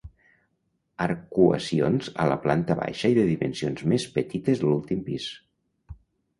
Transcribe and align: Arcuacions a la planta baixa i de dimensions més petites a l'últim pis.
Arcuacions 1.05 2.09
a 2.25 2.25
la 2.33 2.39
planta 2.47 2.79
baixa 2.81 3.13
i 3.15 3.19
de 3.21 3.27
dimensions 3.29 3.87
més 3.95 4.09
petites 4.19 4.67
a 4.67 4.69
l'últim 4.73 5.07
pis. 5.13 5.33